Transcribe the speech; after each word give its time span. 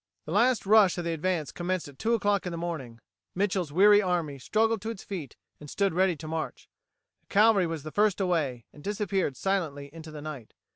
The 0.25 0.31
last 0.31 0.65
rush 0.65 0.97
of 0.97 1.03
the 1.03 1.13
advance 1.13 1.51
commenced 1.51 1.87
at 1.87 1.99
two 1.99 2.15
o'clock 2.15 2.47
in 2.47 2.51
the 2.51 2.57
morning. 2.57 2.99
Mitchel's 3.35 3.71
weary 3.71 4.01
army 4.01 4.39
struggled 4.39 4.81
to 4.81 4.89
its 4.89 5.03
feet, 5.03 5.35
and 5.59 5.69
stood 5.69 5.93
ready 5.93 6.15
to 6.15 6.27
march. 6.27 6.67
The 7.19 7.27
cavalry 7.27 7.67
was 7.67 7.83
the 7.83 7.91
first 7.91 8.19
away, 8.19 8.65
and 8.73 8.83
disappeared 8.83 9.37
silently 9.37 9.93
into 9.93 10.09
the 10.09 10.23
night. 10.23 10.55